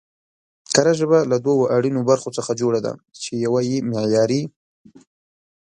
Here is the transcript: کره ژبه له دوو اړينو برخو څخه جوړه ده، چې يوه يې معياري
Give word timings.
کره 0.73 0.93
ژبه 0.99 1.19
له 1.31 1.37
دوو 1.45 1.69
اړينو 1.75 2.01
برخو 2.09 2.29
څخه 2.37 2.51
جوړه 2.61 2.79
ده، 2.85 2.93
چې 3.23 3.31
يوه 3.45 3.61
يې 3.69 3.77
معياري 3.89 4.41